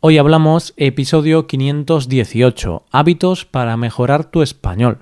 [0.00, 4.98] Hoy hablamos episodio 518, hábitos para mejorar tu español.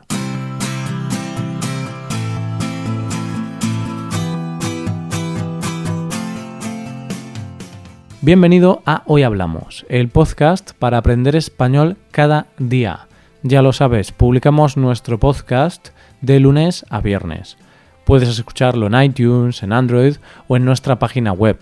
[8.22, 13.08] Bienvenido a Hoy Hablamos, el podcast para aprender español cada día.
[13.42, 15.90] Ya lo sabes, publicamos nuestro podcast
[16.23, 17.59] de lunes a viernes.
[18.06, 20.16] Puedes escucharlo en iTunes, en Android
[20.48, 21.59] o en nuestra página web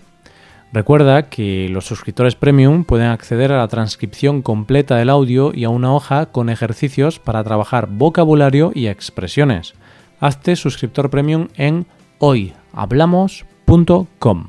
[0.75, 5.69] Recuerda que los suscriptores premium pueden acceder a la transcripción completa del audio y a
[5.69, 9.73] una hoja con ejercicios para trabajar vocabulario y expresiones.
[10.19, 11.85] Hazte suscriptor premium en
[12.19, 14.47] hoyhablamos.com.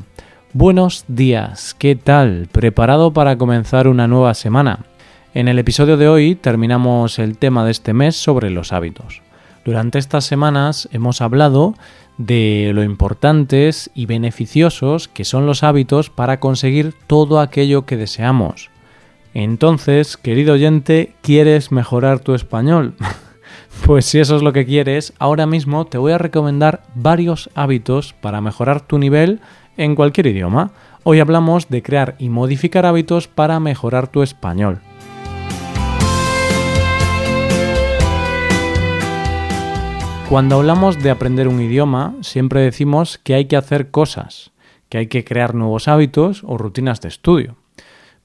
[0.52, 2.48] Buenos días, ¿qué tal?
[2.50, 4.80] ¿Preparado para comenzar una nueva semana?
[5.32, 9.22] En el episodio de hoy terminamos el tema de este mes sobre los hábitos.
[9.64, 11.74] Durante estas semanas hemos hablado
[12.18, 18.70] de lo importantes y beneficiosos que son los hábitos para conseguir todo aquello que deseamos.
[19.34, 22.94] Entonces, querido oyente, ¿quieres mejorar tu español?
[23.86, 28.14] pues si eso es lo que quieres, ahora mismo te voy a recomendar varios hábitos
[28.14, 29.40] para mejorar tu nivel
[29.76, 30.72] en cualquier idioma.
[31.04, 34.80] Hoy hablamos de crear y modificar hábitos para mejorar tu español.
[40.28, 44.50] Cuando hablamos de aprender un idioma, siempre decimos que hay que hacer cosas,
[44.88, 47.56] que hay que crear nuevos hábitos o rutinas de estudio.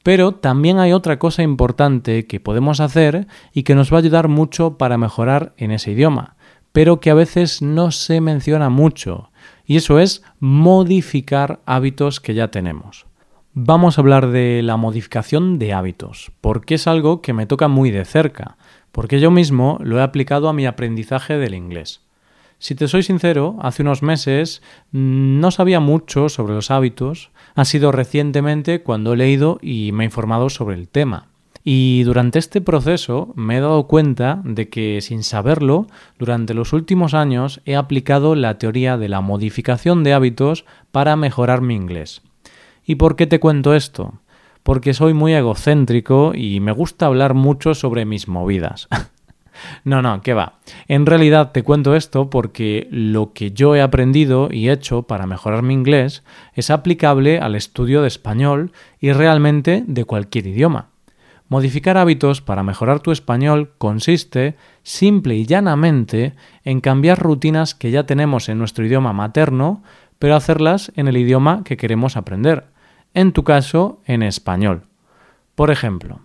[0.02, 4.30] Pero también hay otra cosa importante que podemos hacer y que nos va a ayudar
[4.30, 6.38] mucho para mejorar en ese idioma,
[6.72, 9.30] pero que a veces no se menciona mucho,
[9.64, 13.06] y eso es modificar hábitos que ya tenemos.
[13.54, 17.92] Vamos a hablar de la modificación de hábitos, porque es algo que me toca muy
[17.92, 18.58] de cerca,
[18.92, 22.02] porque yo mismo lo he aplicado a mi aprendizaje del inglés.
[22.60, 24.62] Si te soy sincero, hace unos meses
[24.92, 30.04] mm, no sabía mucho sobre los hábitos, ha sido recientemente cuando he leído y me
[30.04, 31.28] he informado sobre el tema.
[31.64, 37.14] Y durante este proceso me he dado cuenta de que, sin saberlo, durante los últimos
[37.14, 42.22] años he aplicado la teoría de la modificación de hábitos para mejorar mi inglés.
[42.86, 44.14] ¿Y por qué te cuento esto?
[44.64, 48.88] Porque soy muy egocéntrico y me gusta hablar mucho sobre mis movidas.
[49.84, 50.60] no, no, ¿qué va?
[50.88, 55.64] En realidad te cuento esto porque lo que yo he aprendido y hecho para mejorar
[55.64, 56.24] mi inglés
[56.54, 60.88] es aplicable al estudio de español y realmente de cualquier idioma.
[61.48, 66.34] Modificar hábitos para mejorar tu español consiste, simple y llanamente,
[66.64, 69.84] en cambiar rutinas que ya tenemos en nuestro idioma materno,
[70.18, 72.71] pero hacerlas en el idioma que queremos aprender
[73.14, 74.84] en tu caso en español.
[75.56, 76.22] Por ejemplo,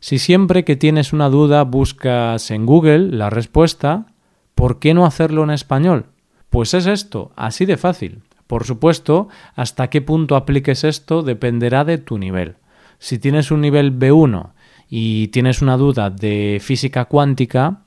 [0.00, 4.06] si siempre que tienes una duda buscas en Google la respuesta,
[4.54, 6.06] ¿por qué no hacerlo en español?
[6.50, 8.22] Pues es esto, así de fácil.
[8.46, 12.56] Por supuesto, hasta qué punto apliques esto dependerá de tu nivel.
[12.98, 14.52] Si tienes un nivel B1
[14.88, 17.82] y tienes una duda de física cuántica,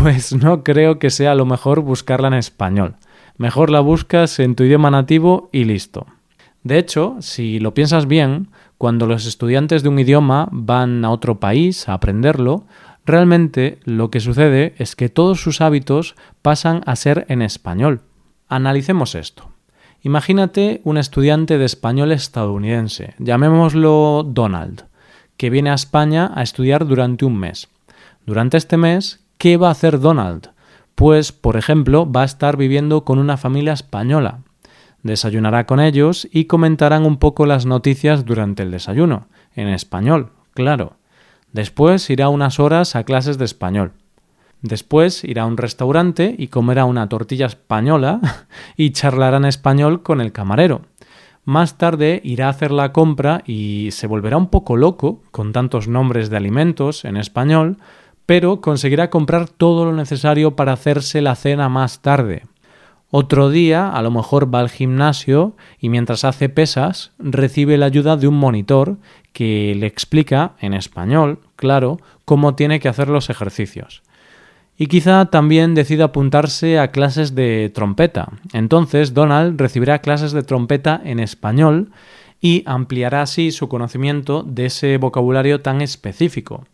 [0.00, 2.96] pues no creo que sea lo mejor buscarla en español.
[3.36, 6.06] Mejor la buscas en tu idioma nativo y listo.
[6.64, 11.40] De hecho, si lo piensas bien, cuando los estudiantes de un idioma van a otro
[11.40, 12.64] país a aprenderlo,
[13.04, 18.02] realmente lo que sucede es que todos sus hábitos pasan a ser en español.
[18.48, 19.50] Analicemos esto.
[20.02, 24.84] Imagínate un estudiante de español estadounidense, llamémoslo Donald,
[25.36, 27.68] que viene a España a estudiar durante un mes.
[28.26, 30.50] Durante este mes, ¿qué va a hacer Donald?
[30.94, 34.40] Pues, por ejemplo, va a estar viviendo con una familia española,
[35.02, 40.96] Desayunará con ellos y comentarán un poco las noticias durante el desayuno, en español, claro.
[41.52, 43.92] Después irá unas horas a clases de español.
[44.62, 48.20] Después irá a un restaurante y comerá una tortilla española
[48.76, 50.82] y charlará en español con el camarero.
[51.44, 55.88] Más tarde irá a hacer la compra y se volverá un poco loco con tantos
[55.88, 57.78] nombres de alimentos en español,
[58.26, 62.44] pero conseguirá comprar todo lo necesario para hacerse la cena más tarde.
[63.14, 68.16] Otro día, a lo mejor va al gimnasio y mientras hace pesas recibe la ayuda
[68.16, 68.96] de un monitor
[69.34, 74.02] que le explica, en español, claro, cómo tiene que hacer los ejercicios.
[74.78, 78.30] Y quizá también decida apuntarse a clases de trompeta.
[78.54, 81.90] Entonces Donald recibirá clases de trompeta en español
[82.40, 86.64] y ampliará así su conocimiento de ese vocabulario tan específico.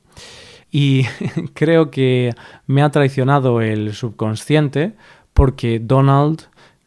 [0.70, 1.02] Y
[1.54, 2.32] creo que
[2.68, 4.94] me ha traicionado el subconsciente
[5.34, 6.42] porque Donald,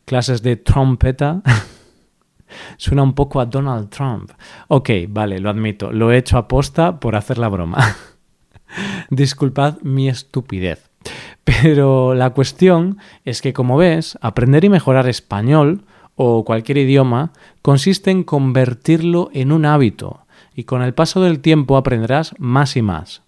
[0.05, 1.41] clases de trompeta,
[2.77, 4.31] suena un poco a Donald Trump.
[4.67, 7.95] Ok, vale, lo admito, lo he hecho a posta por hacer la broma.
[9.09, 10.89] Disculpad mi estupidez.
[11.43, 15.83] Pero la cuestión es que, como ves, aprender y mejorar español
[16.15, 21.77] o cualquier idioma consiste en convertirlo en un hábito, y con el paso del tiempo
[21.77, 23.23] aprenderás más y más.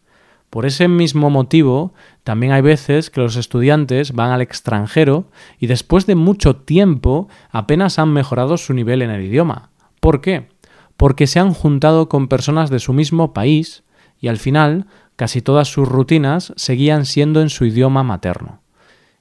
[0.50, 1.94] Por ese mismo motivo,
[2.24, 5.26] también hay veces que los estudiantes van al extranjero
[5.60, 9.70] y después de mucho tiempo apenas han mejorado su nivel en el idioma.
[10.00, 10.48] ¿Por qué?
[10.96, 13.84] Porque se han juntado con personas de su mismo país
[14.22, 14.88] y al final
[15.18, 18.62] casi todas sus rutinas seguían siendo en su idioma materno.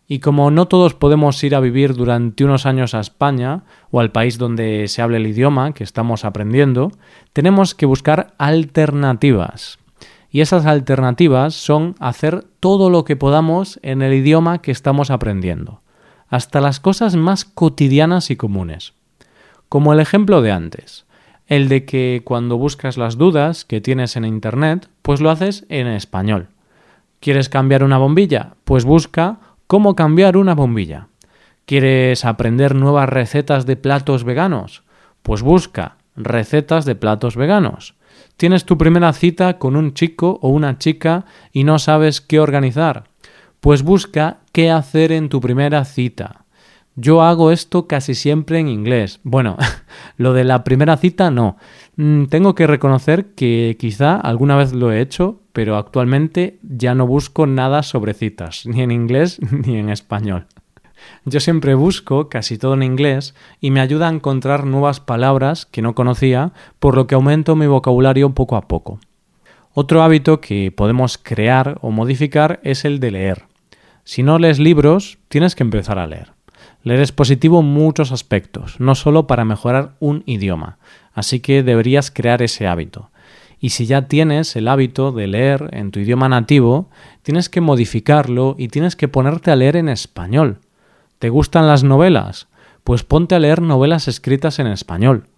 [0.07, 4.13] Y como no todos podemos ir a vivir durante unos años a España o al
[4.13, 6.93] país donde se hable el idioma que estamos aprendiendo,
[7.33, 9.79] tenemos que buscar alternativas.
[10.33, 15.83] Y esas alternativas son hacer todo lo que podamos en el idioma que estamos aprendiendo,
[16.29, 18.95] hasta las cosas más cotidianas y comunes.
[19.69, 21.05] Como el ejemplo de antes,
[21.49, 25.87] el de que cuando buscas las dudas que tienes en Internet, pues lo haces en
[25.87, 26.49] español.
[27.21, 28.55] ¿Quieres cambiar una bombilla?
[28.65, 31.09] Pues busca cómo cambiar una bombilla.
[31.67, 34.83] ¿Quieres aprender nuevas recetas de platos veganos?
[35.23, 37.95] Pues busca recetas de platos veganos.
[38.37, 43.05] ¿Tienes tu primera cita con un chico o una chica y no sabes qué organizar?
[43.61, 46.43] Pues busca qué hacer en tu primera cita.
[46.95, 49.21] Yo hago esto casi siempre en inglés.
[49.23, 49.57] Bueno,
[50.17, 51.57] lo de la primera cita no.
[51.97, 57.07] Mm, tengo que reconocer que quizá alguna vez lo he hecho, pero actualmente ya no
[57.07, 60.47] busco nada sobre citas, ni en inglés ni en español.
[61.25, 65.83] Yo siempre busco casi todo en inglés y me ayuda a encontrar nuevas palabras que
[65.83, 68.99] no conocía, por lo que aumento mi vocabulario poco a poco.
[69.75, 73.45] Otro hábito que podemos crear o modificar es el de leer.
[74.05, 76.33] Si no lees libros, tienes que empezar a leer.
[76.83, 80.79] Leer es positivo en muchos aspectos, no solo para mejorar un idioma,
[81.15, 83.11] así que deberías crear ese hábito.
[83.61, 86.91] Y si ya tienes el hábito de leer en tu idioma nativo,
[87.23, 90.59] tienes que modificarlo y tienes que ponerte a leer en español.
[91.23, 92.49] ¿Te gustan las novelas?
[92.83, 95.29] Pues ponte a leer novelas escritas en español.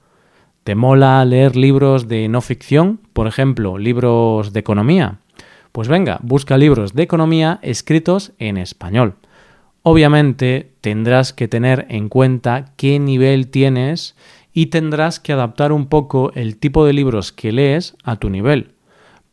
[0.63, 3.01] ¿Te mola leer libros de no ficción?
[3.13, 5.19] Por ejemplo, libros de economía.
[5.73, 9.17] Pues venga, busca libros de economía escritos en español.
[9.83, 14.17] Obviamente tendrás que tener en cuenta qué nivel tienes
[14.55, 18.74] y tendrás que adaptar un poco el tipo de libros que lees a tu nivel.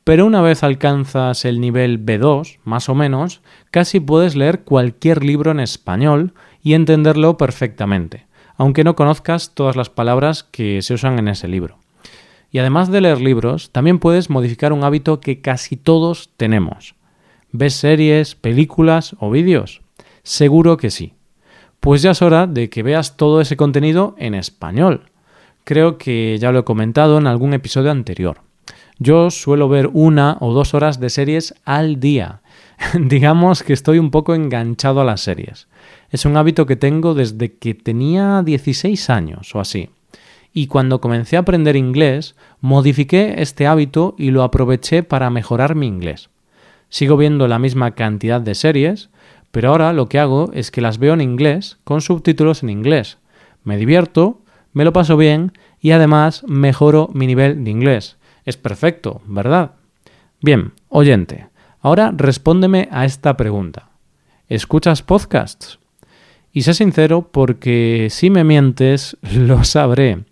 [0.03, 5.51] Pero una vez alcanzas el nivel B2, más o menos, casi puedes leer cualquier libro
[5.51, 6.33] en español
[6.63, 8.25] y entenderlo perfectamente,
[8.57, 11.77] aunque no conozcas todas las palabras que se usan en ese libro.
[12.49, 16.95] Y además de leer libros, también puedes modificar un hábito que casi todos tenemos.
[17.51, 19.81] ¿Ves series, películas o vídeos?
[20.23, 21.13] Seguro que sí.
[21.79, 25.11] Pues ya es hora de que veas todo ese contenido en español.
[25.63, 28.41] Creo que ya lo he comentado en algún episodio anterior.
[29.03, 32.41] Yo suelo ver una o dos horas de series al día.
[32.93, 35.67] Digamos que estoy un poco enganchado a las series.
[36.11, 39.89] Es un hábito que tengo desde que tenía 16 años o así.
[40.53, 45.87] Y cuando comencé a aprender inglés, modifiqué este hábito y lo aproveché para mejorar mi
[45.87, 46.29] inglés.
[46.89, 49.09] Sigo viendo la misma cantidad de series,
[49.49, 53.17] pero ahora lo que hago es que las veo en inglés con subtítulos en inglés.
[53.63, 54.41] Me divierto,
[54.73, 58.17] me lo paso bien y además mejoro mi nivel de inglés.
[58.45, 59.71] Es perfecto, ¿verdad?
[60.41, 61.47] Bien, oyente,
[61.81, 63.89] ahora respóndeme a esta pregunta.
[64.47, 65.79] ¿Escuchas podcasts?
[66.51, 70.25] Y sé sincero porque si me mientes, lo sabré.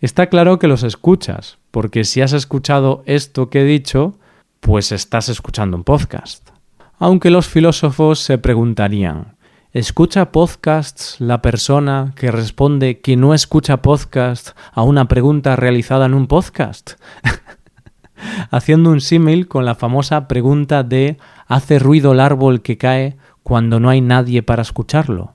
[0.00, 4.18] Está claro que los escuchas, porque si has escuchado esto que he dicho,
[4.60, 6.50] pues estás escuchando un podcast.
[6.98, 9.36] Aunque los filósofos se preguntarían,
[9.72, 16.14] ¿escucha podcasts la persona que responde que no escucha podcast a una pregunta realizada en
[16.14, 16.92] un podcast?
[18.50, 23.80] Haciendo un símil con la famosa pregunta de ¿hace ruido el árbol que cae cuando
[23.80, 25.34] no hay nadie para escucharlo?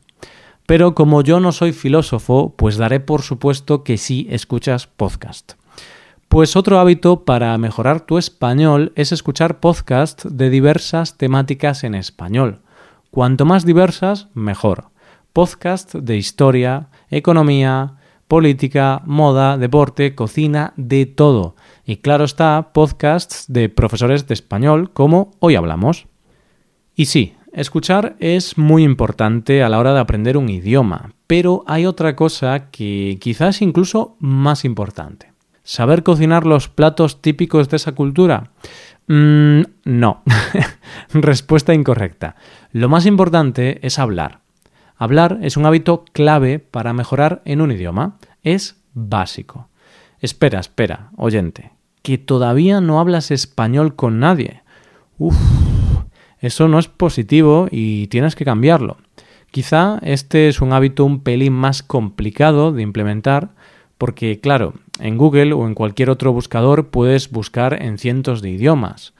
[0.65, 5.53] Pero como yo no soy filósofo, pues daré por supuesto que sí escuchas podcast.
[6.27, 12.62] Pues otro hábito para mejorar tu español es escuchar podcasts de diversas temáticas en español.
[13.10, 14.91] Cuanto más diversas, mejor.
[15.34, 17.96] Podcasts de historia, economía,
[18.27, 21.55] política, moda, deporte, cocina, de todo.
[21.89, 26.05] Y claro está, podcasts de profesores de español como hoy hablamos.
[26.93, 31.88] Y sí, escuchar es muy importante a la hora de aprender un idioma, pero hay
[31.88, 35.34] otra cosa que quizás incluso más importante.
[35.63, 38.51] ¿Saber cocinar los platos típicos de esa cultura?
[39.08, 40.22] Mm, no.
[41.12, 42.36] Respuesta incorrecta.
[42.72, 44.41] Lo más importante es hablar.
[44.96, 48.19] Hablar es un hábito clave para mejorar en un idioma.
[48.43, 49.69] Es básico.
[50.19, 51.78] Espera, espera, oyente.
[52.09, 54.63] Que todavía no hablas español con nadie.
[56.39, 58.97] Eso no es positivo y tienes que cambiarlo.
[59.51, 63.49] Quizá este es un hábito un pelín más complicado de implementar
[63.99, 69.13] porque, claro, en Google o en cualquier otro buscador puedes buscar en cientos de idiomas.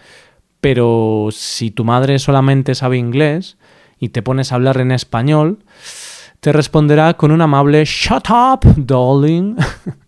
[0.60, 3.60] Pero si tu madre solamente sabe inglés
[4.00, 5.60] y te pones a hablar en español,
[6.40, 9.58] te responderá con un amable Shut up, darling.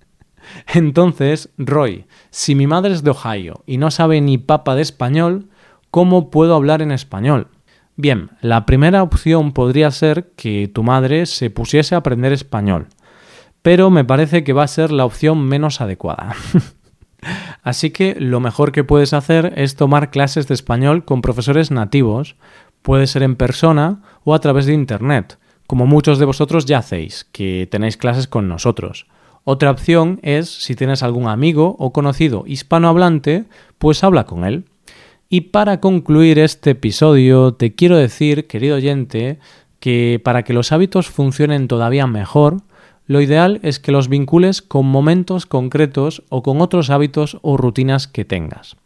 [0.74, 5.50] Entonces, Roy, si mi madre es de Ohio y no sabe ni papa de español,
[5.92, 7.48] ¿cómo puedo hablar en español?
[7.98, 12.88] Bien, la primera opción podría ser que tu madre se pusiese a aprender español,
[13.62, 16.34] pero me parece que va a ser la opción menos adecuada.
[17.64, 22.38] Así que lo mejor que puedes hacer es tomar clases de español con profesores nativos,
[22.82, 27.28] puede ser en persona o a través de Internet, como muchos de vosotros ya hacéis,
[27.32, 29.06] que tenéis clases con nosotros.
[29.44, 33.46] Otra opción es, si tienes algún amigo o conocido hispanohablante,
[33.78, 34.66] pues habla con él.
[35.30, 39.40] Y para concluir este episodio, te quiero decir, querido oyente,
[39.80, 42.58] que para que los hábitos funcionen todavía mejor,
[43.08, 48.08] lo ideal es que los vincules con momentos concretos o con otros hábitos o rutinas
[48.08, 48.78] que tengas.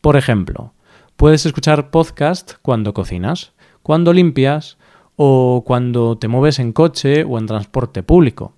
[0.00, 0.74] Por ejemplo,
[1.16, 4.78] puedes escuchar podcast cuando cocinas, cuando limpias
[5.16, 8.54] o cuando te mueves en coche o en transporte público.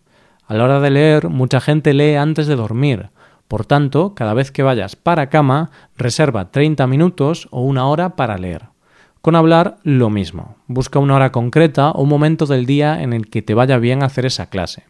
[0.46, 3.10] A la hora de leer, mucha gente lee antes de dormir.
[3.48, 8.36] Por tanto, cada vez que vayas para cama, reserva 30 minutos o una hora para
[8.36, 8.66] leer.
[9.22, 10.56] Con hablar, lo mismo.
[10.66, 14.02] Busca una hora concreta o un momento del día en el que te vaya bien
[14.02, 14.84] hacer esa clase.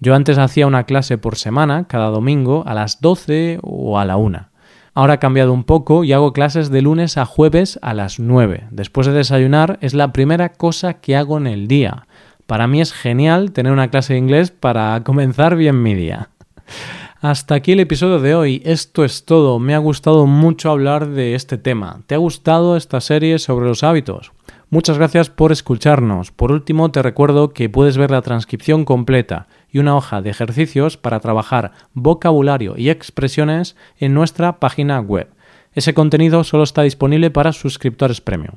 [0.00, 4.16] Yo antes hacía una clase por semana, cada domingo, a las 12 o a la
[4.16, 4.48] 1.
[4.94, 8.66] Ahora he cambiado un poco y hago clases de lunes a jueves a las 9.
[8.72, 12.08] Después de desayunar es la primera cosa que hago en el día.
[12.48, 16.30] Para mí es genial tener una clase de inglés para comenzar bien mi día.
[17.20, 18.62] Hasta aquí el episodio de hoy.
[18.64, 19.58] Esto es todo.
[19.58, 22.00] Me ha gustado mucho hablar de este tema.
[22.06, 24.32] ¿Te ha gustado esta serie sobre los hábitos?
[24.70, 26.32] Muchas gracias por escucharnos.
[26.32, 30.96] Por último, te recuerdo que puedes ver la transcripción completa y una hoja de ejercicios
[30.96, 35.28] para trabajar vocabulario y expresiones en nuestra página web.
[35.74, 38.56] Ese contenido solo está disponible para suscriptores premium